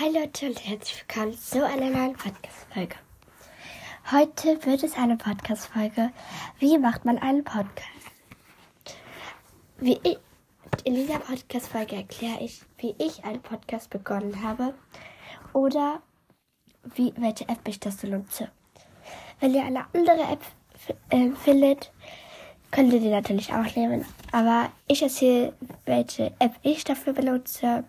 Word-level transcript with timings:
Hi 0.00 0.08
Leute 0.10 0.46
und 0.46 0.58
herzlich 0.66 1.04
willkommen 1.06 1.38
zu 1.38 1.64
einer 1.64 1.88
neuen 1.88 2.14
Podcast-Folge. 2.14 2.96
Heute 4.10 4.66
wird 4.66 4.82
es 4.82 4.96
eine 4.96 5.16
Podcast-Folge. 5.16 6.10
Wie 6.58 6.78
macht 6.78 7.04
man 7.04 7.16
einen 7.18 7.44
Podcast? 7.44 7.86
Wie 9.78 10.00
ich, 10.02 10.18
in 10.82 10.94
dieser 10.94 11.20
Podcast-Folge 11.20 11.94
erkläre 11.94 12.42
ich, 12.42 12.62
wie 12.78 12.96
ich 12.98 13.24
einen 13.24 13.40
Podcast 13.40 13.88
begonnen 13.90 14.42
habe 14.42 14.74
oder 15.52 16.02
wie, 16.96 17.14
welche 17.16 17.48
App 17.48 17.60
ich 17.68 17.78
das 17.78 18.02
nutze. 18.02 18.50
Wenn 19.38 19.54
ihr 19.54 19.62
eine 19.62 19.86
andere 19.94 20.22
App 20.22 20.42
äh, 21.10 21.30
findet, 21.36 21.92
könnt 22.72 22.92
ihr 22.92 22.98
die 22.98 23.10
natürlich 23.10 23.52
auch 23.52 23.76
nehmen. 23.76 24.04
Aber 24.32 24.72
ich 24.88 25.02
erzähle, 25.02 25.52
welche 25.84 26.32
App 26.40 26.56
ich 26.64 26.82
dafür 26.82 27.12
benutze 27.12 27.84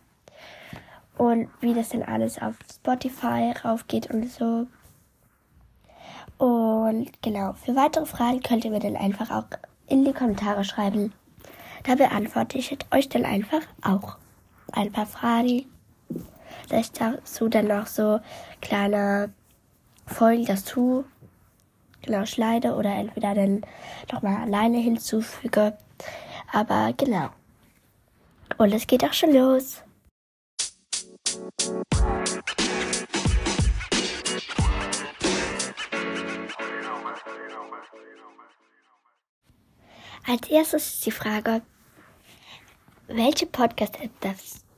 und 1.18 1.50
wie 1.62 1.74
das 1.74 1.90
denn 1.90 2.04
alles 2.04 2.42
auf 2.42 2.56
Spotify 2.72 3.54
raufgeht 3.64 4.10
und 4.12 4.30
so. 4.30 4.68
Und 6.38 7.12
genau, 7.22 7.54
für 7.54 7.76
weitere 7.76 8.06
Fragen 8.06 8.42
könnt 8.42 8.66
ihr 8.66 8.72
mir 8.72 8.80
dann 8.80 8.98
einfach 8.98 9.32
auch 9.32 9.46
in 9.88 10.04
die 10.04 10.14
Kommentare 10.14 10.64
schreiben. 10.64 11.14
Da 11.84 11.96
beantworte 11.96 12.58
ich 12.58 12.76
euch 12.92 13.10
dann 13.10 13.26
einfach 13.26 13.62
auch 13.82 14.18
ein 14.72 14.92
paar 14.92 15.06
Fragen. 15.06 15.66
Ich 16.72 16.92
dazu 16.92 17.48
dann 17.48 17.68
noch 17.68 17.88
so 17.88 18.20
kleine 18.62 19.32
Folgen 20.08 20.46
dazu 20.46 21.06
genau 22.02 22.26
schneide 22.26 22.76
oder 22.76 22.94
entweder 22.94 23.34
dann 23.34 23.62
nochmal 24.12 24.42
alleine 24.42 24.78
hinzufüge. 24.78 25.78
Aber 26.52 26.94
genau. 26.98 27.30
Und 28.58 28.74
es 28.74 28.88
geht 28.88 29.04
auch 29.04 29.14
schon 29.14 29.34
los. 29.34 29.85
Als 40.28 40.50
erstes 40.50 40.94
ist 40.94 41.06
die 41.06 41.12
Frage, 41.12 41.62
welche 43.08 43.46
Podcast-App 43.46 44.12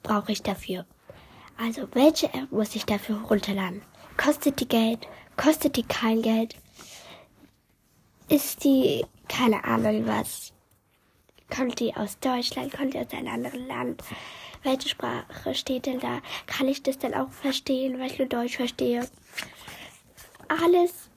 brauche 0.03 0.31
ich 0.31 0.44
dafür? 0.44 0.86
Also, 1.58 1.88
welche 1.94 2.28
App 2.34 2.52
muss 2.52 2.76
ich 2.76 2.86
dafür 2.86 3.22
runterladen? 3.22 3.81
Kostet 4.18 4.59
die 4.59 4.68
Geld? 4.68 5.08
Kostet 5.38 5.78
die 5.78 5.84
kein 5.84 6.22
Geld? 6.22 6.56
Ist 8.30 8.64
die, 8.64 9.06
keine 9.30 9.64
Ahnung 9.64 10.06
was? 10.06 10.53
Kommt 11.50 11.80
die 11.80 11.95
aus 11.95 12.20
Deutschland? 12.20 12.73
Kommt 12.73 12.94
die 12.94 13.00
aus 13.00 13.12
einem 13.14 13.34
anderen 13.34 13.68
Land? 13.68 14.03
welche 14.64 14.90
Sprache 14.90 15.56
steht 15.56 15.86
denn 15.86 16.00
da? 16.00 16.20
Kann 16.45 16.68
ich 16.68 16.84
das 16.84 16.98
dann 16.98 17.14
auch 17.14 17.31
verstehen, 17.31 18.00
weil 18.00 18.12
ich 18.12 18.20
nur 18.20 18.28
Deutsch 18.28 18.58
verstehe? 18.58 19.08
Alles 20.50 21.09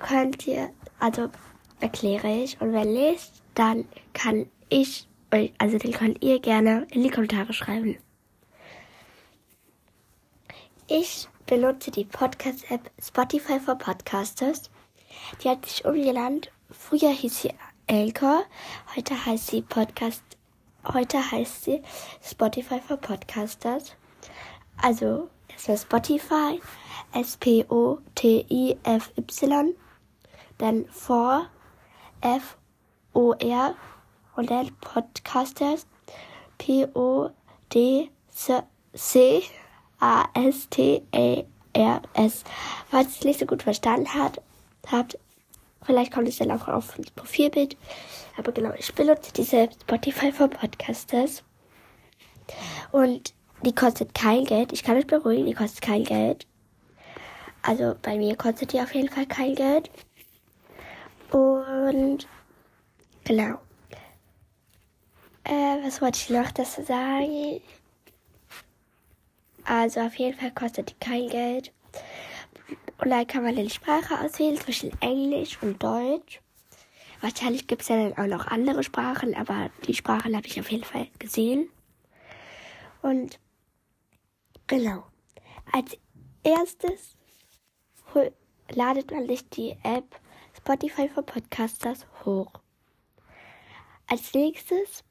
könnt 0.00 0.46
ihr, 0.46 0.70
also 1.00 1.28
erkläre 1.80 2.28
ich. 2.28 2.60
Und 2.60 2.72
wenn 2.72 2.92
nicht, 2.92 3.32
dann 3.54 3.86
kann 4.12 4.50
ich 4.68 5.06
euch, 5.32 5.52
also 5.58 5.78
den 5.78 5.92
könnt 5.92 6.22
ihr 6.22 6.40
gerne 6.40 6.86
in 6.90 7.02
die 7.02 7.10
Kommentare 7.10 7.52
schreiben. 7.52 7.98
Ich 10.86 11.28
benutze 11.46 11.90
die 11.90 12.04
Podcast-App 12.04 12.90
Spotify 13.02 13.58
for 13.58 13.76
Podcasters. 13.76 14.70
Die 15.42 15.48
hat 15.48 15.64
sich 15.66 15.84
umgelandet. 15.84 16.52
Früher 16.70 17.10
hieß 17.10 17.42
sie 17.42 17.54
Anchor, 17.88 18.44
heute 18.96 19.26
heißt 19.26 19.48
sie 19.48 19.62
Podcast 19.62 20.22
Heute 20.92 21.18
heißt 21.30 21.64
sie 21.64 21.82
Spotify 22.22 22.78
for 22.78 22.98
Podcasters. 22.98 23.96
Also 24.76 25.30
erstmal 25.48 25.78
Spotify, 25.78 26.60
S-P-O-T-I-F-Y, 27.12 28.04
dann 30.58 30.84
for, 30.90 31.46
F-O-R 32.20 32.63
und 33.14 34.50
dann 34.50 34.74
Podcasters, 34.80 35.86
P-O-D-C-A-S-T-A-R-S. 36.58 37.34
Falls 42.90 43.06
ihr 43.06 43.18
es 43.18 43.24
nicht 43.24 43.40
so 43.40 43.46
gut 43.46 43.62
verstanden 43.62 44.12
habt, 44.14 44.40
habt 44.90 45.18
Vielleicht 45.84 46.12
kommt 46.12 46.28
es 46.28 46.38
dann 46.38 46.50
auch 46.50 46.66
auf 46.66 46.94
das 46.96 47.10
Profilbild. 47.10 47.76
Aber 48.38 48.52
genau, 48.52 48.72
ich 48.78 48.94
benutze 48.94 49.32
diese 49.32 49.68
Spotify 49.82 50.32
for 50.32 50.48
Podcasters. 50.48 51.42
Und 52.90 53.34
die 53.62 53.74
kostet 53.74 54.14
kein 54.14 54.44
Geld. 54.44 54.72
Ich 54.72 54.82
kann 54.82 54.96
euch 54.96 55.06
beruhigen, 55.06 55.46
die 55.46 55.54
kostet 55.54 55.82
kein 55.82 56.04
Geld. 56.04 56.46
Also 57.62 57.94
bei 58.02 58.16
mir 58.16 58.36
kostet 58.36 58.72
die 58.72 58.80
auf 58.80 58.94
jeden 58.94 59.08
Fall 59.08 59.26
kein 59.26 59.54
Geld. 59.54 59.90
Und 61.30 62.26
genau. 63.24 63.58
Äh, 65.44 65.84
was 65.84 66.00
wollte 66.00 66.18
ich 66.18 66.30
noch 66.30 66.50
dazu 66.52 66.82
sagen? 66.82 67.60
Also 69.64 70.00
auf 70.00 70.14
jeden 70.16 70.38
Fall 70.38 70.52
kostet 70.52 70.90
die 70.90 70.94
kein 71.00 71.28
Geld. 71.28 71.72
Und 72.98 73.10
dann 73.10 73.26
kann 73.26 73.42
man 73.42 73.56
eine 73.56 73.70
Sprache 73.70 74.20
auswählen 74.20 74.56
zwischen 74.56 74.90
Englisch 75.00 75.58
und 75.62 75.82
Deutsch. 75.82 76.40
Wahrscheinlich 77.20 77.66
gibt 77.66 77.82
es 77.82 77.88
ja 77.88 77.96
dann 77.96 78.18
auch 78.18 78.38
noch 78.38 78.46
andere 78.46 78.82
Sprachen, 78.82 79.34
aber 79.34 79.70
die 79.86 79.94
Sprachen 79.94 80.36
habe 80.36 80.46
ich 80.46 80.60
auf 80.60 80.70
jeden 80.70 80.84
Fall 80.84 81.08
gesehen. 81.18 81.70
Und 83.02 83.38
genau. 84.66 85.04
Als 85.72 85.96
erstes 86.42 87.16
ladet 88.70 89.10
man 89.10 89.26
sich 89.26 89.48
die 89.48 89.76
App 89.82 90.20
Spotify 90.56 91.08
for 91.08 91.22
Podcasters 91.22 92.06
hoch. 92.24 92.63
Als 94.06 94.34
nächstes 94.34 95.04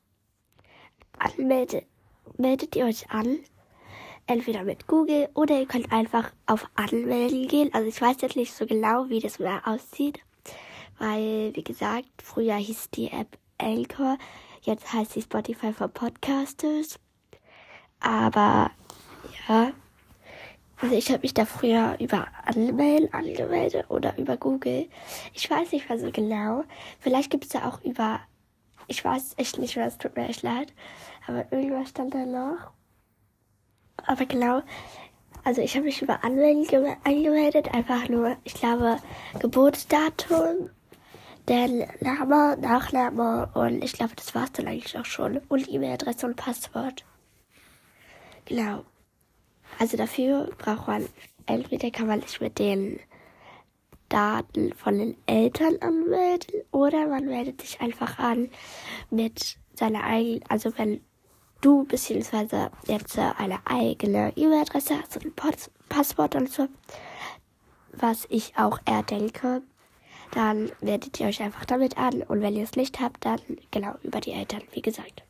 anmeldet, 1.17 1.85
meldet 2.37 2.75
ihr 2.75 2.85
euch 2.85 3.09
an 3.09 3.39
entweder 4.27 4.63
mit 4.63 4.87
Google 4.87 5.29
oder 5.33 5.59
ihr 5.59 5.65
könnt 5.67 5.91
einfach 5.91 6.31
auf 6.45 6.67
Anmelden 6.75 7.47
gehen. 7.47 7.73
Also 7.73 7.87
ich 7.87 8.01
weiß 8.01 8.21
jetzt 8.21 8.35
nicht 8.35 8.53
so 8.53 8.65
genau, 8.65 9.09
wie 9.09 9.19
das 9.19 9.39
mehr 9.39 9.61
aussieht, 9.65 10.19
weil, 10.97 11.55
wie 11.55 11.63
gesagt, 11.63 12.09
früher 12.23 12.55
hieß 12.55 12.91
die 12.91 13.11
App 13.11 13.37
Anchor, 13.57 14.17
jetzt 14.61 14.91
heißt 14.93 15.13
sie 15.13 15.21
Spotify 15.21 15.73
for 15.73 15.87
Podcasters. 15.87 16.99
Aber 17.99 18.71
ja, 19.47 19.71
also 20.77 20.95
ich 20.95 21.09
habe 21.09 21.21
mich 21.21 21.33
da 21.33 21.45
früher 21.45 21.95
über 21.99 22.27
Anmelden 22.45 23.13
angemeldet 23.13 23.89
oder 23.89 24.17
über 24.17 24.35
Google. 24.35 24.89
Ich 25.33 25.49
weiß 25.49 25.71
nicht 25.71 25.87
mehr 25.87 25.99
so 25.99 26.11
genau. 26.11 26.63
Vielleicht 26.99 27.29
gibt 27.29 27.45
es 27.45 27.51
da 27.51 27.69
auch 27.69 27.81
über, 27.83 28.19
ich 28.87 29.03
weiß 29.03 29.35
echt 29.37 29.57
nicht 29.57 29.75
mehr, 29.75 29.87
es 29.87 29.97
tut 29.97 30.15
mir 30.15 30.27
echt 30.27 30.43
leid, 30.43 30.73
aber 31.27 31.51
irgendwas 31.51 31.89
stand 31.89 32.13
da 32.13 32.25
noch. 32.25 32.71
Aber 34.05 34.25
genau, 34.25 34.61
also 35.43 35.61
ich 35.61 35.75
habe 35.75 35.85
mich 35.85 36.01
über 36.01 36.23
Anmelden 36.23 36.95
angemeldet, 37.03 37.73
einfach 37.73 38.07
nur, 38.09 38.37
ich 38.43 38.53
glaube, 38.53 38.97
Geburtsdatum, 39.39 40.69
dann 41.45 41.83
Name, 41.99 42.57
Nachname 42.57 43.49
und 43.53 43.83
ich 43.83 43.93
glaube, 43.93 44.15
das 44.15 44.33
war 44.33 44.45
es 44.45 44.53
dann 44.53 44.67
eigentlich 44.67 44.97
auch 44.97 45.05
schon. 45.05 45.37
Und 45.49 45.67
E-Mail-Adresse 45.69 46.25
und 46.25 46.37
Passwort. 46.37 47.03
Genau. 48.45 48.85
Also 49.79 49.97
dafür 49.97 50.49
braucht 50.57 50.87
man, 50.87 51.09
entweder 51.45 51.91
kann 51.91 52.07
man 52.07 52.21
sich 52.21 52.39
mit 52.39 52.59
den 52.59 52.99
Daten 54.09 54.73
von 54.73 54.97
den 54.97 55.17
Eltern 55.25 55.77
anmelden 55.81 56.61
oder 56.71 57.07
man 57.07 57.25
meldet 57.25 57.61
sich 57.61 57.81
einfach 57.81 58.19
an 58.19 58.49
mit 59.09 59.57
seiner 59.73 60.03
eigenen, 60.03 60.43
also 60.49 60.77
wenn 60.77 61.01
du 61.61 61.85
beziehungsweise 61.85 62.71
jetzt 62.87 63.17
eine 63.17 63.59
eigene 63.65 64.33
E-Mail-Adresse 64.35 64.99
hast 64.99 65.17
und 65.17 65.25
ein 65.25 65.53
Passwort 65.89 66.35
und 66.35 66.49
so, 66.49 66.67
was 67.93 68.25
ich 68.29 68.57
auch 68.57 68.79
erdenke, 68.85 69.61
dann 70.31 70.71
werdet 70.81 71.19
ihr 71.19 71.27
euch 71.27 71.41
einfach 71.41 71.65
damit 71.65 71.97
an 71.97 72.23
und 72.23 72.41
wenn 72.41 72.55
ihr 72.55 72.63
es 72.63 72.75
nicht 72.75 72.99
habt, 72.99 73.25
dann 73.25 73.39
genau 73.71 73.95
über 74.03 74.19
die 74.19 74.31
Eltern, 74.31 74.63
wie 74.71 74.81
gesagt. 74.81 75.23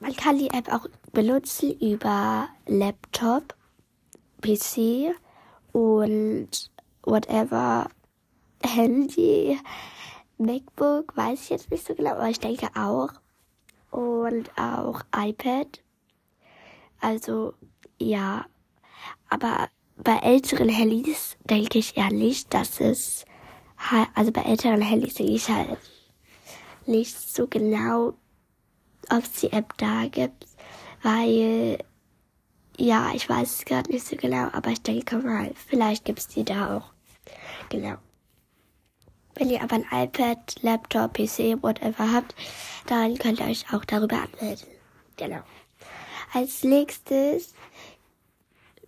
Man 0.00 0.14
kann 0.16 0.38
die 0.38 0.50
App 0.50 0.72
auch 0.72 0.86
benutzen 1.12 1.78
über 1.78 2.48
Laptop, 2.66 3.54
PC 4.40 5.14
und 5.72 6.70
whatever, 7.02 7.88
Handy, 8.62 9.58
MacBook, 10.38 11.16
weiß 11.16 11.42
ich 11.42 11.50
jetzt 11.50 11.70
nicht 11.70 11.86
so 11.86 11.94
genau, 11.94 12.12
aber 12.12 12.28
ich 12.28 12.40
denke 12.40 12.68
auch. 12.74 13.10
Und 13.90 14.50
auch 14.56 15.02
iPad. 15.16 15.82
Also 17.00 17.54
ja, 17.98 18.46
aber 19.28 19.68
bei 19.96 20.16
älteren 20.18 20.68
Handys 20.68 21.36
denke 21.44 21.78
ich 21.78 21.96
eher 21.96 22.10
nicht, 22.10 22.54
dass 22.54 22.80
es 22.80 23.24
also 24.14 24.30
bei 24.30 24.42
älteren 24.42 24.82
Handys 24.82 25.14
denke 25.14 25.32
ich 25.32 25.48
halt 25.48 25.78
nicht 26.86 27.18
so 27.18 27.46
genau, 27.46 28.14
ob 29.08 29.22
es 29.22 29.32
die 29.40 29.52
App 29.52 29.76
da 29.78 30.06
gibt, 30.06 30.46
weil 31.02 31.78
ja, 32.76 33.12
ich 33.14 33.28
weiß 33.28 33.54
es 33.54 33.64
gerade 33.64 33.90
nicht 33.90 34.06
so 34.06 34.16
genau, 34.16 34.48
aber 34.52 34.70
ich 34.70 34.82
denke 34.82 35.18
mal, 35.18 35.52
vielleicht 35.68 36.04
gibt 36.04 36.18
es 36.18 36.28
die 36.28 36.44
da 36.44 36.76
auch. 36.76 36.92
Genau. 37.68 37.96
Wenn 39.34 39.50
ihr 39.50 39.62
aber 39.62 39.76
ein 39.76 39.86
iPad, 40.04 40.62
Laptop, 40.62 41.14
PC, 41.14 41.62
whatever 41.62 42.12
habt, 42.12 42.34
dann 42.86 43.16
könnt 43.18 43.40
ihr 43.40 43.46
euch 43.46 43.72
auch 43.72 43.84
darüber 43.84 44.16
anmelden. 44.16 44.66
Genau. 45.16 45.42
Als 46.32 46.62
nächstes 46.62 47.54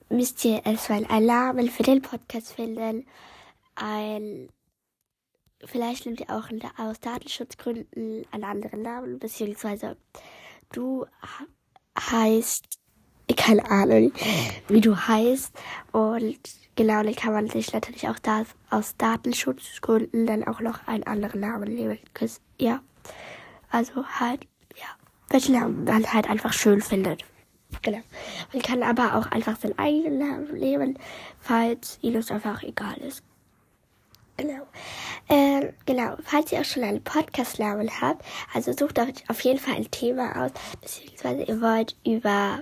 müsst 0.09 0.45
ihr 0.45 0.65
erstmal 0.65 1.05
einen 1.07 1.27
Namen 1.27 1.71
für 1.71 1.83
den 1.83 2.03
Podcast 2.03 2.53
finden. 2.53 3.07
Ein, 3.75 4.49
vielleicht 5.65 6.07
nehmt 6.07 6.21
ihr 6.21 6.31
auch 6.31 6.49
aus 6.79 7.01
Datenschutzgründen 7.01 8.27
einen 8.31 8.45
anderen 8.45 8.83
Namen, 8.83 9.19
beziehungsweise 9.19 9.97
du 10.71 11.07
heißt, 11.99 12.72
keine 13.35 13.71
Ahnung, 13.71 14.13
wie 14.69 14.81
du 14.81 14.97
heißt. 14.97 15.53
Und 15.93 16.39
genau, 16.77 17.03
dann 17.03 17.15
kann 17.15 17.33
man 17.33 17.49
sich 17.49 17.73
natürlich 17.73 18.09
auch 18.09 18.19
da, 18.19 18.45
aus 18.71 18.97
Datenschutzgründen 18.97 20.27
dann 20.27 20.45
auch 20.45 20.61
noch 20.61 20.87
einen 20.87 21.05
anderen 21.05 21.41
Namen 21.41 21.75
nehmen. 21.75 21.99
Ja, 22.59 22.81
also 23.71 24.05
halt, 24.07 24.47
ja, 24.77 24.87
welchen 25.31 25.55
Namen 25.55 25.85
man 25.85 26.13
halt 26.13 26.29
einfach 26.29 26.53
schön 26.53 26.81
findet. 26.81 27.25
Genau. 27.81 28.01
Man 28.53 28.63
kann 28.63 28.83
aber 28.83 29.17
auch 29.17 29.31
einfach 29.31 29.59
seinen 29.59 29.79
eigenen 29.79 30.19
Namen 30.19 30.59
nehmen, 30.59 30.99
falls 31.41 31.99
ihnen 32.03 32.17
es 32.17 32.31
einfach 32.31 32.63
egal 32.63 32.99
ist. 32.99 33.23
Genau. 34.37 34.67
Ähm, 35.29 35.73
genau. 35.87 36.17
Falls 36.23 36.53
ihr 36.53 36.61
auch 36.61 36.65
schon 36.65 36.83
einen 36.83 37.03
Podcast-Namen 37.03 37.91
habt, 38.01 38.25
also 38.53 38.73
sucht 38.73 38.99
euch 38.99 39.29
auf 39.29 39.41
jeden 39.41 39.59
Fall 39.59 39.75
ein 39.75 39.91
Thema 39.91 40.45
aus, 40.45 40.53
beziehungsweise 40.81 41.45
ihr 41.45 41.61
wollt 41.61 41.97
über 42.05 42.61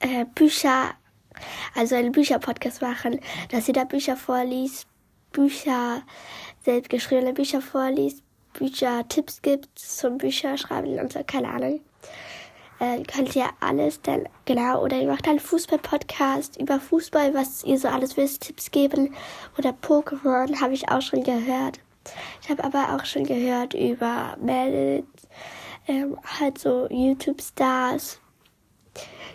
äh, 0.00 0.24
Bücher, 0.34 0.94
also 1.74 1.94
einen 1.94 2.12
Bücher-Podcast 2.12 2.82
machen, 2.82 3.20
dass 3.50 3.68
ihr 3.68 3.74
da 3.74 3.84
Bücher 3.84 4.16
vorliest, 4.16 4.86
Bücher, 5.32 6.02
selbstgeschriebene 6.64 7.32
Bücher 7.32 7.60
vorliest, 7.60 8.22
Bücher 8.52 9.06
Tipps 9.08 9.42
gibt 9.42 9.78
zum 9.78 10.18
Bücherschreiben 10.18 10.98
und 10.98 11.12
so, 11.12 11.20
keine 11.26 11.48
Ahnung. 11.48 11.80
Äh, 12.78 13.02
könnt 13.04 13.34
ihr 13.34 13.48
alles 13.60 14.02
dann, 14.02 14.28
genau, 14.44 14.82
oder 14.82 14.98
ihr 14.98 15.08
macht 15.08 15.26
einen 15.28 15.40
Fußball-Podcast 15.40 16.60
über 16.60 16.78
Fußball, 16.78 17.32
was 17.32 17.64
ihr 17.64 17.78
so 17.78 17.88
alles 17.88 18.16
wisst, 18.18 18.42
Tipps 18.42 18.70
geben. 18.70 19.14
Oder 19.56 19.70
Pokémon, 19.70 20.60
habe 20.60 20.74
ich 20.74 20.88
auch 20.90 21.00
schon 21.00 21.22
gehört. 21.22 21.80
Ich 22.42 22.50
habe 22.50 22.62
aber 22.64 22.94
auch 22.94 23.04
schon 23.04 23.24
gehört 23.24 23.74
über 23.74 24.36
Mädels, 24.40 25.06
ähm, 25.88 26.18
halt 26.38 26.58
so 26.58 26.86
YouTube-Stars. 26.90 28.20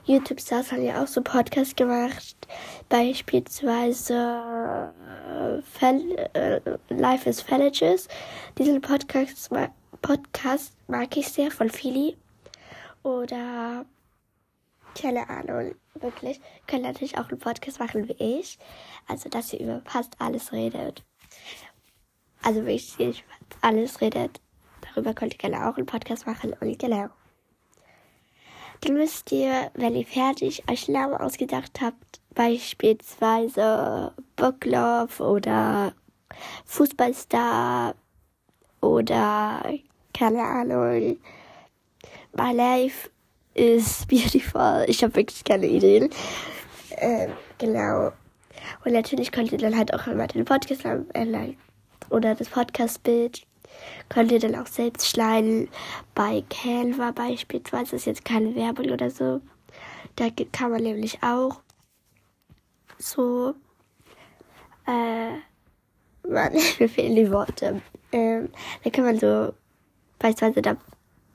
YouTube-Stars 0.06 0.72
haben 0.72 0.84
ja 0.84 1.04
auch 1.04 1.08
so 1.08 1.22
Podcasts 1.22 1.75
gemacht. 1.75 2.36
Beispielsweise 2.90 4.94
äh, 5.81 6.28
äh, 6.34 6.62
Life 6.90 7.30
is 7.30 7.42
Villages. 7.42 8.08
Diesen 8.58 8.81
Podcast, 8.81 9.50
Podcast 10.02 10.74
mag 10.88 11.16
ich 11.16 11.28
sehr 11.28 11.52
von 11.52 11.69
Philly. 11.69 12.18
Oder 13.04 13.86
keine 15.00 15.30
Ahnung, 15.30 15.75
wirklich. 15.96 16.42
Könnt 16.68 16.84
natürlich 16.84 17.18
auch 17.18 17.30
einen 17.30 17.40
Podcast 17.40 17.80
machen 17.80 18.08
wie 18.08 18.40
ich. 18.40 18.58
Also, 19.08 19.30
dass 19.30 19.54
ihr 19.54 19.60
über 19.60 19.81
fast 19.86 20.16
alles 20.19 20.52
redet. 20.52 21.04
Also, 22.44 22.66
wirklich 22.66 23.24
alles 23.62 24.02
redet. 24.02 24.42
Darüber 24.81 25.13
könnt 25.13 25.36
ihr 25.36 25.38
gerne 25.38 25.69
auch 25.69 25.78
einen 25.78 25.86
Podcast 25.86 26.25
machen. 26.25 26.54
Und 26.60 26.80
genau. 26.80 27.10
Dann 28.81 28.95
müsst 28.95 29.31
ihr, 29.31 29.72
wenn 29.75 29.95
ihr 29.95 30.06
fertig 30.06 30.63
euch 30.69 30.88
Namen 30.88 31.16
ausgedacht 31.16 31.80
habt, 31.81 32.19
beispielsweise 32.33 34.12
Booklove 34.36 35.22
oder 35.24 35.94
Fußballstar 36.66 37.95
oder 38.81 39.63
keine 40.13 40.42
Ahnung, 40.42 41.18
My 42.33 42.54
life 42.54 43.10
is 43.54 44.06
beautiful. 44.07 44.86
Ich 44.88 45.04
habe 45.04 45.16
wirklich 45.16 45.44
keine 45.44 45.68
Ideen. 45.68 46.10
Ähm, 46.98 47.31
genau. 47.57 48.13
Und 48.86 48.94
natürlich 48.94 49.31
könnt 49.31 49.51
ihr 49.51 49.57
dann 49.57 49.77
halt 49.77 49.94
auch 49.94 50.07
immer 50.07 50.27
den 50.27 50.45
Podcast 50.45 50.86
ändern. 51.13 51.57
Oder 52.10 52.36
das 52.36 52.50
Podcast-Bild 52.50 53.44
könnt 54.09 54.31
ihr 54.31 54.39
dann 54.39 54.56
auch 54.56 54.68
selbst 54.68 55.07
schneiden. 55.07 55.69
Bei 56.15 56.44
Canva 56.50 57.12
beispielsweise 57.12 57.95
ist 57.95 58.06
jetzt 58.06 58.25
keine 58.25 58.56
Werbung 58.56 58.89
oder 58.89 59.09
so. 59.09 59.41
Da 60.15 60.27
kann 60.51 60.71
man 60.71 60.83
nämlich 60.83 61.21
auch 61.23 61.62
so, 62.97 63.56
äh, 64.88 65.31
Mann, 66.27 66.53
mir 66.79 66.89
fehlen 66.89 67.15
die 67.15 67.31
Worte. 67.31 67.81
Ähm, 68.12 68.50
da 68.83 68.89
kann 68.89 69.06
man 69.06 69.19
so, 69.19 69.53
beispielsweise 70.19 70.62
da 70.62 70.77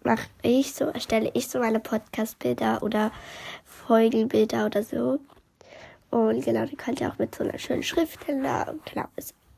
mache 0.05 0.29
ich 0.43 0.73
so, 0.73 0.85
erstelle 0.85 1.31
ich 1.35 1.49
so 1.49 1.59
meine 1.59 1.81
Podcast-Bilder 1.81 2.83
oder 2.83 3.11
Folgenbilder 3.65 4.67
oder 4.67 4.83
so. 4.83 5.19
Und 6.11 6.45
genau, 6.45 6.65
die 6.67 6.77
könnt 6.77 7.01
ihr 7.01 7.11
auch 7.11 7.19
mit 7.19 7.35
so 7.35 7.45
einer 7.45 7.59
schönen 7.59 7.83
Schrift 7.83 8.29
ändern. 8.29 8.81
Genau, 8.85 9.07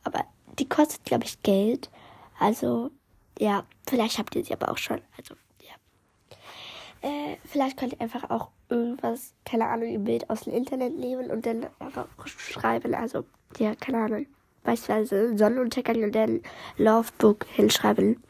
aber 0.04 0.24
die 0.58 0.68
kostet, 0.68 1.04
glaube 1.04 1.24
ich, 1.24 1.42
Geld. 1.42 1.90
Also, 2.38 2.90
ja, 3.38 3.64
vielleicht 3.88 4.18
habt 4.18 4.34
ihr 4.36 4.44
sie 4.44 4.52
aber 4.52 4.70
auch 4.70 4.78
schon. 4.78 5.00
Also, 5.16 5.34
ja. 5.60 7.08
Äh, 7.08 7.36
vielleicht 7.44 7.76
könnt 7.76 7.92
ihr 7.94 8.00
einfach 8.00 8.30
auch 8.30 8.50
irgendwas, 8.68 9.34
keine 9.44 9.66
Ahnung, 9.66 9.88
ein 9.88 10.04
Bild 10.04 10.28
aus 10.30 10.42
dem 10.42 10.54
Internet 10.54 10.96
nehmen 10.96 11.30
und 11.30 11.46
dann 11.46 11.66
einfach 11.78 12.06
schreiben. 12.26 12.94
Also, 12.94 13.24
ja, 13.58 13.74
keine 13.74 13.98
Ahnung. 13.98 14.26
Beispielsweise 14.62 15.36
Sonnenuntergang 15.36 16.02
und 16.02 16.14
dann 16.14 16.42
Lovebook 16.76 17.46
hinschreiben. 17.46 18.22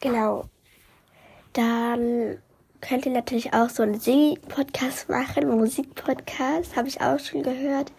Genau. 0.00 0.46
Dann 1.52 2.38
könnt 2.80 3.06
ihr 3.06 3.12
natürlich 3.12 3.52
auch 3.52 3.68
so 3.68 3.82
einen 3.82 4.00
Sing-Podcast 4.00 5.08
machen, 5.08 5.48
Musik-Podcast, 5.48 6.76
habe 6.76 6.88
ich 6.88 7.00
auch 7.00 7.18
schon 7.18 7.42
gehört. 7.42 7.92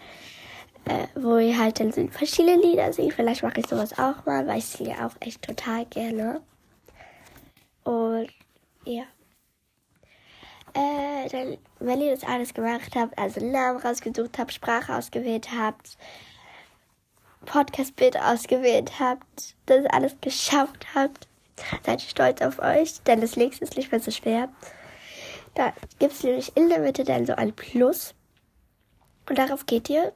Äh, 0.85 1.07
wo 1.15 1.37
ihr 1.37 1.57
halt 1.57 1.79
dann 1.79 1.91
so 1.91 2.05
verschiedene 2.07 2.61
Lieder 2.61 2.91
singt. 2.91 3.13
Vielleicht 3.13 3.43
mache 3.43 3.59
ich 3.59 3.67
sowas 3.67 3.93
auch 3.93 4.25
mal, 4.25 4.47
weil 4.47 4.57
ich 4.57 4.65
singe 4.65 5.05
auch 5.05 5.15
echt 5.19 5.41
total 5.41 5.85
gerne. 5.85 6.41
Und 7.83 8.29
ja. 8.85 9.03
Äh, 10.73 11.29
dann, 11.29 11.57
wenn 11.79 12.01
ihr 12.01 12.15
das 12.15 12.23
alles 12.23 12.53
gemacht 12.53 12.95
habt, 12.95 13.17
also 13.17 13.45
Namen 13.45 13.79
rausgesucht 13.79 14.37
habt, 14.39 14.53
Sprache 14.53 14.95
ausgewählt 14.95 15.49
habt, 15.51 15.97
Podcast-Bild 17.45 18.17
ausgewählt 18.17 18.99
habt, 18.99 19.55
das 19.65 19.85
alles 19.87 20.15
geschafft 20.21 20.87
habt, 20.95 21.27
Seid 21.85 22.01
stolz 22.01 22.41
auf 22.41 22.59
euch, 22.59 23.01
denn 23.03 23.21
das 23.21 23.35
nächste 23.35 23.63
ist 23.63 23.77
nicht 23.77 23.91
mehr 23.91 24.01
so 24.01 24.11
schwer. 24.11 24.49
Da 25.53 25.73
gibt 25.99 26.13
es 26.13 26.23
nämlich 26.23 26.55
in 26.55 26.69
der 26.69 26.79
Mitte 26.79 27.03
dann 27.03 27.25
so 27.25 27.33
ein 27.35 27.53
Plus. 27.53 28.13
Und 29.29 29.37
darauf 29.37 29.65
geht 29.65 29.89
ihr. 29.89 30.13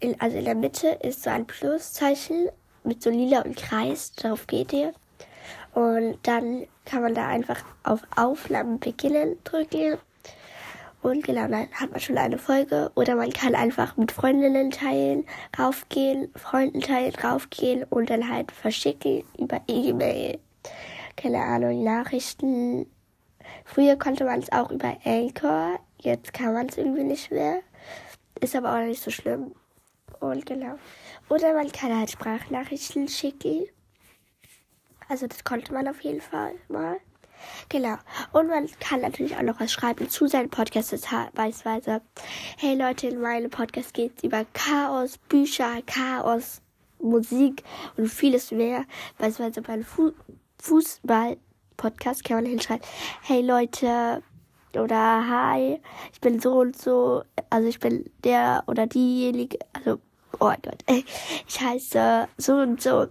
In, 0.00 0.20
also 0.20 0.36
in 0.36 0.44
der 0.44 0.54
Mitte 0.54 0.88
ist 1.02 1.22
so 1.22 1.30
ein 1.30 1.46
Pluszeichen 1.46 2.48
mit 2.84 3.02
so 3.02 3.10
lila 3.10 3.42
und 3.42 3.56
Kreis. 3.56 4.12
Darauf 4.12 4.46
geht 4.46 4.72
ihr. 4.72 4.92
Und 5.74 6.18
dann 6.22 6.66
kann 6.84 7.02
man 7.02 7.14
da 7.14 7.28
einfach 7.28 7.62
auf 7.82 8.00
Aufnahmen 8.16 8.80
beginnen 8.80 9.36
drücken. 9.44 9.98
Und 11.02 11.22
genau, 11.22 11.46
dann 11.46 11.70
hat 11.72 11.90
man 11.90 12.00
schon 12.00 12.18
eine 12.18 12.38
Folge. 12.38 12.90
Oder 12.94 13.14
man 13.14 13.32
kann 13.32 13.54
einfach 13.54 13.96
mit 13.96 14.10
Freundinnen 14.10 14.70
teilen, 14.70 15.24
raufgehen, 15.58 16.32
Freunden 16.34 16.80
teilen, 16.80 17.14
raufgehen 17.14 17.84
und 17.84 18.10
dann 18.10 18.28
halt 18.28 18.50
verschicken 18.50 19.22
über 19.38 19.60
E-Mail. 19.68 20.38
Keine 21.16 21.42
Ahnung, 21.42 21.84
Nachrichten. 21.84 22.86
Früher 23.64 23.96
konnte 23.96 24.24
man 24.24 24.40
es 24.40 24.50
auch 24.50 24.70
über 24.70 24.96
Anchor. 25.04 25.78
Jetzt 26.00 26.32
kann 26.32 26.54
man 26.54 26.66
es 26.66 26.76
irgendwie 26.76 27.04
nicht 27.04 27.30
mehr. 27.30 27.60
Ist 28.40 28.56
aber 28.56 28.74
auch 28.74 28.84
nicht 28.84 29.02
so 29.02 29.10
schlimm. 29.10 29.54
Und 30.20 30.46
genau. 30.46 30.78
Oder 31.28 31.54
man 31.54 31.70
kann 31.72 31.96
halt 31.96 32.10
Sprachnachrichten 32.10 33.08
schicken. 33.08 33.66
Also 35.08 35.26
das 35.26 35.44
konnte 35.44 35.72
man 35.72 35.86
auf 35.88 36.00
jeden 36.02 36.20
Fall 36.20 36.52
mal. 36.68 36.98
Genau. 37.68 37.96
Und 38.32 38.48
man 38.48 38.68
kann 38.80 39.02
natürlich 39.02 39.36
auch 39.36 39.42
noch 39.42 39.60
was 39.60 39.72
schreiben 39.72 40.08
zu 40.08 40.26
seinem 40.26 40.50
Podcast. 40.50 40.90
Beispielsweise, 41.34 42.02
hey 42.58 42.74
Leute, 42.74 43.08
in 43.08 43.20
meinem 43.20 43.50
Podcast 43.50 43.94
geht 43.94 44.16
es 44.16 44.24
über 44.24 44.44
Chaos, 44.52 45.18
Bücher, 45.18 45.82
Chaos, 45.86 46.60
Musik 46.98 47.62
und 47.96 48.08
vieles 48.08 48.50
mehr. 48.50 48.84
Beispielsweise 49.18 49.62
beim 49.62 49.84
Fu 49.84 50.12
Fußball-Podcast 50.58 52.24
kann 52.24 52.38
man 52.38 52.46
hinschreiben, 52.46 52.84
hey 53.22 53.42
Leute, 53.42 54.22
oder 54.74 55.28
hi, 55.28 55.80
ich 56.12 56.20
bin 56.20 56.40
so 56.40 56.60
und 56.60 56.76
so, 56.76 57.22
also 57.50 57.68
ich 57.68 57.78
bin 57.78 58.10
der 58.24 58.64
oder 58.66 58.86
diejenige, 58.86 59.58
also 59.72 60.00
oh 60.40 60.52
Gott, 60.62 60.84
ich 60.86 61.60
heiße 61.60 62.28
so 62.36 62.54
und 62.54 62.80
so 62.80 63.06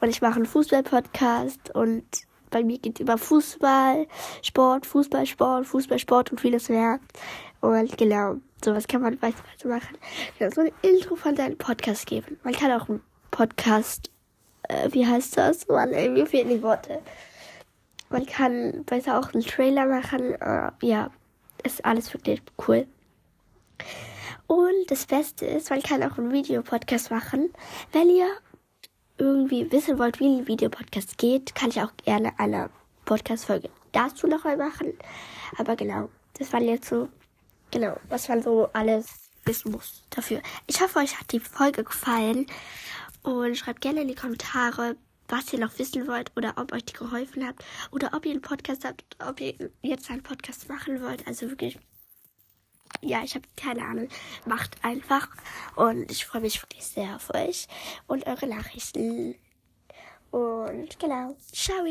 und 0.00 0.08
ich 0.08 0.22
mache 0.22 0.36
einen 0.36 0.46
Fußball-Podcast 0.46 1.74
und 1.74 2.04
bei 2.50 2.62
mir 2.62 2.78
geht 2.78 2.96
es 2.96 3.00
über 3.00 3.18
Fußball, 3.18 4.06
Sport, 4.42 4.86
Fußball, 4.86 5.26
Sport, 5.26 5.66
Fußball, 5.66 5.98
Sport 5.98 6.30
und 6.30 6.40
vieles 6.40 6.68
mehr. 6.68 7.00
Und 7.60 7.98
genau, 7.98 8.36
sowas 8.64 8.86
kann 8.86 9.02
man 9.02 9.20
weiter 9.20 9.42
machen. 9.64 9.96
Genau, 10.38 10.50
so 10.52 10.60
ein 10.60 10.70
Intro 10.82 11.16
von 11.16 11.34
deinem 11.34 11.58
Podcast 11.58 12.06
geben. 12.06 12.38
Man 12.44 12.54
kann 12.54 12.72
auch 12.72 12.88
einen 12.88 13.02
Podcast, 13.30 14.10
äh, 14.68 14.88
wie 14.92 15.06
heißt 15.06 15.36
das? 15.36 15.66
Man, 15.68 15.90
mir 15.90 16.26
fehlen 16.26 16.48
die 16.48 16.62
Worte. 16.62 17.00
Man 18.08 18.24
kann 18.26 18.84
besser 18.84 19.18
auch 19.18 19.34
einen 19.34 19.42
Trailer 19.42 19.86
machen. 19.86 20.40
Äh, 20.40 20.70
ja, 20.82 21.10
ist 21.64 21.84
alles 21.84 22.12
wirklich 22.14 22.40
cool. 22.66 22.86
Und 24.46 24.90
das 24.90 25.06
Beste 25.06 25.46
ist, 25.46 25.70
man 25.70 25.82
kann 25.82 26.02
auch 26.02 26.18
einen 26.18 26.32
Videopodcast 26.32 27.10
machen. 27.10 27.52
Wenn 27.92 28.08
ihr 28.10 28.28
irgendwie 29.18 29.70
wissen 29.72 29.98
wollt, 29.98 30.20
wie 30.20 30.26
ein 30.26 30.46
Videopodcast 30.46 31.18
geht, 31.18 31.54
kann 31.54 31.70
ich 31.70 31.80
auch 31.80 31.92
gerne 32.04 32.38
eine 32.38 32.70
Podcast-Folge 33.04 33.70
dazu 33.92 34.26
noch 34.26 34.44
mal 34.44 34.56
machen. 34.56 34.92
Aber 35.58 35.74
genau, 35.76 36.10
das 36.38 36.52
war 36.52 36.60
jetzt 36.60 36.88
so, 36.88 37.08
genau, 37.70 37.98
was 38.08 38.28
man 38.28 38.42
so 38.42 38.68
alles 38.72 39.06
wissen 39.44 39.72
muss 39.72 40.02
dafür. 40.10 40.42
Ich 40.66 40.80
hoffe, 40.80 40.98
euch 40.98 41.18
hat 41.18 41.32
die 41.32 41.40
Folge 41.40 41.84
gefallen 41.84 42.46
und 43.22 43.56
schreibt 43.56 43.80
gerne 43.80 44.02
in 44.02 44.08
die 44.08 44.14
Kommentare, 44.14 44.96
was 45.28 45.52
ihr 45.52 45.58
noch 45.58 45.78
wissen 45.78 46.06
wollt 46.06 46.30
oder 46.36 46.54
ob 46.56 46.72
euch 46.72 46.84
die 46.84 46.92
geholfen 46.92 47.46
hat 47.46 47.56
oder 47.90 48.12
ob 48.14 48.24
ihr 48.26 48.32
einen 48.32 48.42
Podcast 48.42 48.84
habt, 48.84 49.04
ob 49.26 49.40
ihr 49.40 49.54
jetzt 49.82 50.10
einen 50.10 50.22
Podcast 50.22 50.68
machen 50.68 51.02
wollt. 51.02 51.26
Also 51.26 51.48
wirklich 51.48 51.78
ja, 53.06 53.22
ich 53.22 53.34
habe 53.34 53.46
keine 53.56 53.82
Ahnung. 53.84 54.08
Macht 54.44 54.84
einfach. 54.84 55.28
Und 55.74 56.10
ich 56.10 56.26
freue 56.26 56.42
mich 56.42 56.62
wirklich 56.62 56.84
sehr 56.84 57.16
auf 57.16 57.32
euch 57.34 57.68
und 58.06 58.26
eure 58.26 58.46
Nachrichten. 58.46 59.36
Und 60.30 60.98
genau. 60.98 61.36
Ciao. 61.52 61.84